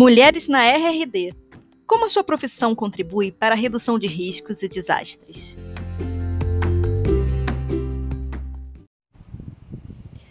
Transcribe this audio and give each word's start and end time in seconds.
Mulheres 0.00 0.48
na 0.48 0.62
RRD. 0.62 1.34
Como 1.86 2.06
a 2.06 2.08
sua 2.08 2.24
profissão 2.24 2.74
contribui 2.74 3.30
para 3.30 3.54
a 3.54 3.58
redução 3.58 3.98
de 3.98 4.06
riscos 4.06 4.62
e 4.62 4.66
desastres? 4.66 5.58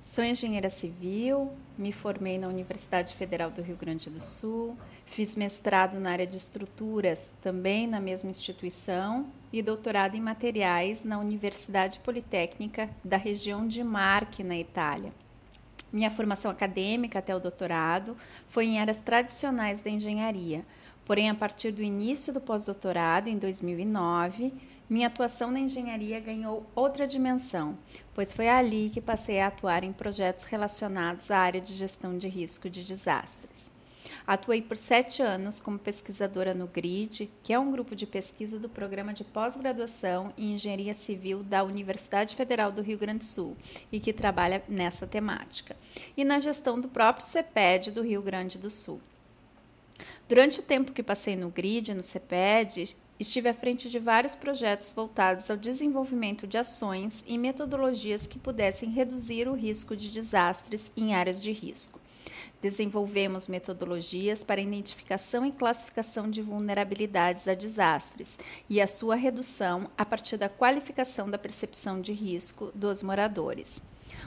Sou 0.00 0.24
engenheira 0.24 0.70
civil, 0.70 1.50
me 1.76 1.92
formei 1.92 2.38
na 2.38 2.48
Universidade 2.48 3.12
Federal 3.12 3.50
do 3.50 3.60
Rio 3.60 3.76
Grande 3.76 4.08
do 4.08 4.22
Sul, 4.22 4.78
fiz 5.04 5.36
mestrado 5.36 6.00
na 6.00 6.12
área 6.12 6.26
de 6.26 6.38
estruturas, 6.38 7.34
também 7.42 7.86
na 7.86 8.00
mesma 8.00 8.30
instituição, 8.30 9.26
e 9.52 9.60
doutorado 9.60 10.16
em 10.16 10.22
materiais 10.22 11.04
na 11.04 11.18
Universidade 11.18 11.98
Politécnica 11.98 12.88
da 13.04 13.18
região 13.18 13.68
de 13.68 13.84
Marche, 13.84 14.42
na 14.42 14.56
Itália. 14.56 15.12
Minha 15.92 16.10
formação 16.10 16.50
acadêmica 16.50 17.18
até 17.18 17.34
o 17.34 17.40
doutorado 17.40 18.16
foi 18.48 18.66
em 18.66 18.80
áreas 18.80 19.00
tradicionais 19.00 19.80
da 19.80 19.90
engenharia, 19.90 20.64
porém, 21.04 21.28
a 21.28 21.34
partir 21.34 21.72
do 21.72 21.82
início 21.82 22.32
do 22.32 22.40
pós-doutorado, 22.40 23.28
em 23.28 23.36
2009, 23.36 24.52
minha 24.88 25.06
atuação 25.06 25.50
na 25.50 25.60
engenharia 25.60 26.18
ganhou 26.20 26.66
outra 26.74 27.06
dimensão, 27.06 27.78
pois 28.14 28.32
foi 28.32 28.48
ali 28.48 28.90
que 28.90 29.00
passei 29.00 29.40
a 29.40 29.46
atuar 29.46 29.84
em 29.84 29.92
projetos 29.92 30.44
relacionados 30.44 31.30
à 31.30 31.38
área 31.38 31.60
de 31.60 31.72
gestão 31.74 32.18
de 32.18 32.28
risco 32.28 32.68
de 32.68 32.82
desastres. 32.82 33.79
Atuei 34.26 34.62
por 34.62 34.76
sete 34.76 35.22
anos 35.22 35.60
como 35.60 35.78
pesquisadora 35.78 36.54
no 36.54 36.66
GRID, 36.66 37.30
que 37.42 37.52
é 37.52 37.58
um 37.58 37.70
grupo 37.70 37.96
de 37.96 38.06
pesquisa 38.06 38.58
do 38.58 38.68
programa 38.68 39.12
de 39.12 39.24
pós-graduação 39.24 40.32
em 40.36 40.54
Engenharia 40.54 40.94
Civil 40.94 41.42
da 41.42 41.64
Universidade 41.64 42.36
Federal 42.36 42.70
do 42.70 42.82
Rio 42.82 42.98
Grande 42.98 43.20
do 43.20 43.24
Sul 43.24 43.56
e 43.90 43.98
que 43.98 44.12
trabalha 44.12 44.62
nessa 44.68 45.06
temática, 45.06 45.76
e 46.16 46.24
na 46.24 46.38
gestão 46.40 46.80
do 46.80 46.88
próprio 46.88 47.26
CEPED 47.26 47.90
do 47.90 48.02
Rio 48.02 48.22
Grande 48.22 48.58
do 48.58 48.70
Sul. 48.70 49.00
Durante 50.28 50.60
o 50.60 50.62
tempo 50.62 50.92
que 50.92 51.02
passei 51.02 51.34
no 51.34 51.50
GRID, 51.50 51.92
no 51.92 52.02
CEPED, 52.02 52.96
estive 53.18 53.48
à 53.48 53.54
frente 53.54 53.90
de 53.90 53.98
vários 53.98 54.34
projetos 54.34 54.92
voltados 54.92 55.50
ao 55.50 55.56
desenvolvimento 55.56 56.46
de 56.46 56.56
ações 56.56 57.22
e 57.26 57.36
metodologias 57.36 58.26
que 58.26 58.38
pudessem 58.38 58.90
reduzir 58.90 59.46
o 59.46 59.54
risco 59.54 59.94
de 59.94 60.08
desastres 60.08 60.90
em 60.96 61.14
áreas 61.14 61.42
de 61.42 61.52
risco. 61.52 61.99
Desenvolvemos 62.60 63.48
metodologias 63.48 64.44
para 64.44 64.60
identificação 64.60 65.46
e 65.46 65.52
classificação 65.52 66.28
de 66.28 66.42
vulnerabilidades 66.42 67.48
a 67.48 67.54
desastres 67.54 68.38
e 68.68 68.80
a 68.80 68.86
sua 68.86 69.14
redução 69.14 69.88
a 69.96 70.04
partir 70.04 70.36
da 70.36 70.48
qualificação 70.48 71.30
da 71.30 71.38
percepção 71.38 72.02
de 72.02 72.12
risco 72.12 72.70
dos 72.74 73.02
moradores. 73.02 73.80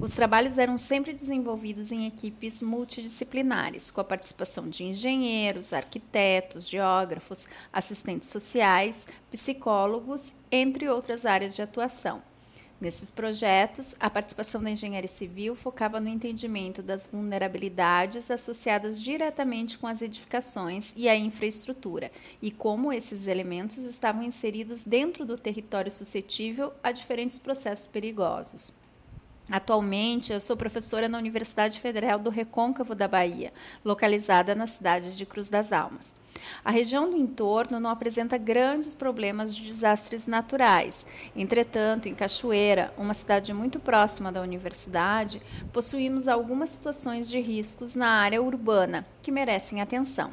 Os 0.00 0.12
trabalhos 0.12 0.58
eram 0.58 0.76
sempre 0.76 1.12
desenvolvidos 1.12 1.92
em 1.92 2.06
equipes 2.06 2.60
multidisciplinares, 2.60 3.92
com 3.92 4.00
a 4.00 4.04
participação 4.04 4.68
de 4.68 4.82
engenheiros, 4.82 5.72
arquitetos, 5.72 6.68
geógrafos, 6.68 7.46
assistentes 7.72 8.28
sociais, 8.28 9.06
psicólogos, 9.30 10.32
entre 10.50 10.88
outras 10.88 11.24
áreas 11.24 11.54
de 11.54 11.62
atuação. 11.62 12.20
Nesses 12.78 13.10
projetos, 13.10 13.96
a 13.98 14.10
participação 14.10 14.62
da 14.62 14.70
engenharia 14.70 15.08
civil 15.08 15.54
focava 15.54 15.98
no 15.98 16.08
entendimento 16.08 16.82
das 16.82 17.06
vulnerabilidades 17.06 18.30
associadas 18.30 19.00
diretamente 19.00 19.78
com 19.78 19.86
as 19.86 20.02
edificações 20.02 20.92
e 20.94 21.08
a 21.08 21.16
infraestrutura, 21.16 22.12
e 22.42 22.50
como 22.50 22.92
esses 22.92 23.26
elementos 23.26 23.78
estavam 23.78 24.22
inseridos 24.22 24.84
dentro 24.84 25.24
do 25.24 25.38
território 25.38 25.90
suscetível 25.90 26.70
a 26.82 26.92
diferentes 26.92 27.38
processos 27.38 27.86
perigosos. 27.86 28.70
Atualmente, 29.50 30.32
eu 30.32 30.40
sou 30.40 30.56
professora 30.56 31.08
na 31.08 31.18
Universidade 31.18 31.78
Federal 31.78 32.18
do 32.18 32.30
Recôncavo 32.30 32.96
da 32.96 33.06
Bahia, 33.06 33.52
localizada 33.84 34.56
na 34.56 34.66
cidade 34.66 35.16
de 35.16 35.24
Cruz 35.24 35.48
das 35.48 35.72
Almas. 35.72 36.14
A 36.64 36.70
região 36.72 37.08
do 37.08 37.16
entorno 37.16 37.78
não 37.78 37.88
apresenta 37.88 38.36
grandes 38.36 38.92
problemas 38.92 39.54
de 39.54 39.62
desastres 39.62 40.26
naturais. 40.26 41.06
Entretanto, 41.34 42.08
em 42.08 42.14
Cachoeira, 42.14 42.92
uma 42.98 43.14
cidade 43.14 43.52
muito 43.52 43.78
próxima 43.78 44.32
da 44.32 44.42
universidade, 44.42 45.40
possuímos 45.72 46.26
algumas 46.26 46.70
situações 46.70 47.28
de 47.28 47.40
riscos 47.40 47.94
na 47.94 48.08
área 48.08 48.42
urbana 48.42 49.06
que 49.22 49.30
merecem 49.30 49.80
atenção. 49.80 50.32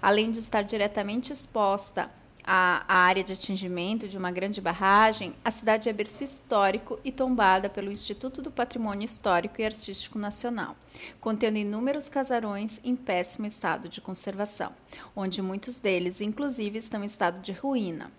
Além 0.00 0.30
de 0.30 0.38
estar 0.38 0.62
diretamente 0.62 1.32
exposta 1.32 2.10
a, 2.44 2.84
a, 2.86 2.98
área 2.98 3.24
de 3.24 3.32
atingimento 3.32 4.06
de 4.06 4.18
uma 4.18 4.30
grande 4.30 4.60
barragem, 4.60 5.34
a 5.44 5.50
cidade 5.50 5.88
é 5.88 5.92
berço 5.92 6.22
histórico 6.22 7.00
e 7.02 7.10
tombada 7.10 7.70
pelo 7.70 7.90
Instituto 7.90 8.42
do 8.42 8.50
Patrimônio 8.50 9.04
Histórico 9.04 9.60
e 9.60 9.64
Artístico 9.64 10.18
Nacional, 10.18 10.76
contendo 11.20 11.56
inúmeros 11.56 12.08
casarões 12.08 12.80
em 12.84 12.94
péssimo 12.94 13.46
estado 13.46 13.88
de 13.88 14.00
conservação, 14.00 14.72
onde 15.16 15.40
muitos 15.40 15.78
deles, 15.78 16.20
inclusive, 16.20 16.78
estão 16.78 17.02
em 17.02 17.06
estado 17.06 17.40
de 17.40 17.52
ruína. 17.52 18.12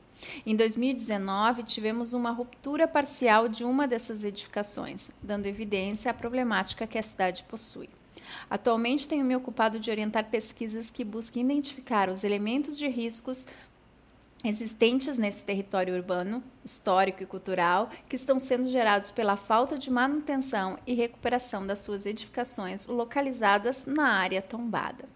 Em 0.46 0.56
2019, 0.56 1.64
tivemos 1.64 2.14
uma 2.14 2.31
ruptura 2.31 2.88
parcial 2.88 3.47
de 3.47 3.64
uma 3.64 3.88
dessas 3.88 4.24
edificações, 4.24 5.09
dando 5.22 5.46
evidência 5.46 6.09
à 6.09 6.14
problemática 6.14 6.88
que 6.88 6.97
a 6.97 7.03
cidade 7.03 7.44
possui. 7.44 7.90
Atualmente 8.50 9.08
tenho 9.08 9.25
me 9.25 9.35
ocupado 9.35 9.80
de 9.80 9.91
orientar 9.91 10.25
pesquisas 10.25 10.90
que 10.90 11.03
busquem 11.03 11.44
identificar 11.44 12.09
os 12.09 12.24
elementos 12.24 12.78
de 12.78 12.88
riscos 12.88 13.46
existentes 14.50 15.17
nesse 15.17 15.44
território 15.44 15.95
urbano, 15.95 16.44
histórico 16.63 17.23
e 17.23 17.25
cultural, 17.25 17.89
que 18.07 18.16
estão 18.16 18.39
sendo 18.39 18.67
gerados 18.69 19.11
pela 19.11 19.35
falta 19.35 19.78
de 19.78 19.89
manutenção 19.89 20.78
e 20.85 20.94
recuperação 20.94 21.66
das 21.66 21.79
suas 21.79 22.06
edificações 22.06 22.88
localizadas 22.88 23.85
na 23.85 24.07
área 24.07 24.41
tombada. 24.41 25.15